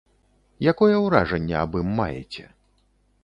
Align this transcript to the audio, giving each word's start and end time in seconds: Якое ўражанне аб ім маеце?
Якое 0.71 0.95
ўражанне 1.01 1.55
аб 1.63 1.77
ім 1.81 1.91
маеце? 1.99 2.45